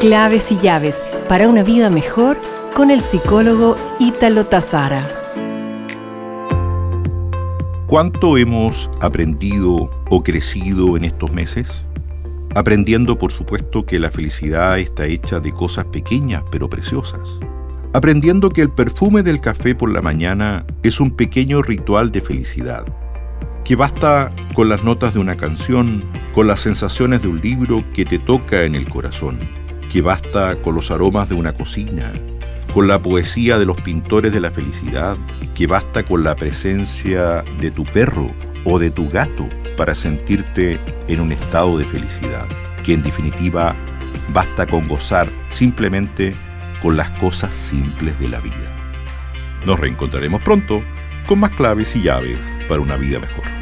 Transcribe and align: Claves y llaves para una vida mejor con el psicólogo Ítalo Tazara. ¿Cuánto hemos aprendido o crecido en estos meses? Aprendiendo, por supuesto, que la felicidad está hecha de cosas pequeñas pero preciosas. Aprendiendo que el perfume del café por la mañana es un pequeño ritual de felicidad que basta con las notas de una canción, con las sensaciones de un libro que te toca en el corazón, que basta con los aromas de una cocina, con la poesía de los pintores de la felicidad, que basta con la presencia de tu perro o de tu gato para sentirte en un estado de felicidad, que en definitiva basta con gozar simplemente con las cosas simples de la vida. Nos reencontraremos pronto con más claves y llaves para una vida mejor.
Claves 0.00 0.50
y 0.50 0.56
llaves 0.56 1.04
para 1.28 1.46
una 1.46 1.62
vida 1.62 1.90
mejor 1.90 2.40
con 2.74 2.90
el 2.90 3.02
psicólogo 3.02 3.76
Ítalo 3.98 4.46
Tazara. 4.46 5.06
¿Cuánto 7.86 8.38
hemos 8.38 8.88
aprendido 9.02 9.90
o 10.08 10.22
crecido 10.22 10.96
en 10.96 11.04
estos 11.04 11.30
meses? 11.32 11.84
Aprendiendo, 12.54 13.18
por 13.18 13.30
supuesto, 13.30 13.84
que 13.84 13.98
la 13.98 14.10
felicidad 14.10 14.78
está 14.78 15.04
hecha 15.04 15.38
de 15.38 15.52
cosas 15.52 15.84
pequeñas 15.84 16.44
pero 16.50 16.70
preciosas. 16.70 17.28
Aprendiendo 17.92 18.48
que 18.48 18.62
el 18.62 18.70
perfume 18.70 19.22
del 19.22 19.42
café 19.42 19.74
por 19.74 19.90
la 19.90 20.00
mañana 20.00 20.64
es 20.82 20.98
un 20.98 21.10
pequeño 21.10 21.60
ritual 21.60 22.10
de 22.10 22.22
felicidad 22.22 22.86
que 23.64 23.76
basta 23.76 24.32
con 24.54 24.68
las 24.68 24.82
notas 24.82 25.14
de 25.14 25.20
una 25.20 25.36
canción, 25.36 26.02
con 26.34 26.46
las 26.46 26.60
sensaciones 26.60 27.22
de 27.22 27.28
un 27.28 27.40
libro 27.40 27.84
que 27.94 28.04
te 28.04 28.18
toca 28.18 28.64
en 28.64 28.74
el 28.74 28.88
corazón, 28.88 29.38
que 29.90 30.02
basta 30.02 30.56
con 30.62 30.76
los 30.76 30.90
aromas 30.90 31.28
de 31.28 31.34
una 31.34 31.52
cocina, 31.52 32.12
con 32.72 32.86
la 32.86 33.00
poesía 33.00 33.58
de 33.58 33.66
los 33.66 33.80
pintores 33.80 34.32
de 34.32 34.40
la 34.40 34.52
felicidad, 34.52 35.16
que 35.54 35.66
basta 35.66 36.04
con 36.04 36.22
la 36.22 36.36
presencia 36.36 37.42
de 37.58 37.70
tu 37.72 37.84
perro 37.84 38.30
o 38.64 38.78
de 38.78 38.90
tu 38.90 39.10
gato 39.10 39.48
para 39.76 39.94
sentirte 39.94 40.80
en 41.08 41.20
un 41.20 41.32
estado 41.32 41.76
de 41.76 41.84
felicidad, 41.86 42.46
que 42.84 42.94
en 42.94 43.02
definitiva 43.02 43.74
basta 44.32 44.64
con 44.64 44.86
gozar 44.86 45.28
simplemente 45.48 46.34
con 46.80 46.96
las 46.96 47.10
cosas 47.18 47.52
simples 47.52 48.18
de 48.20 48.28
la 48.28 48.40
vida. 48.40 48.76
Nos 49.66 49.78
reencontraremos 49.78 50.40
pronto 50.42 50.82
con 51.26 51.40
más 51.40 51.50
claves 51.50 51.96
y 51.96 52.02
llaves 52.02 52.38
para 52.68 52.80
una 52.80 52.96
vida 52.96 53.18
mejor. 53.18 53.59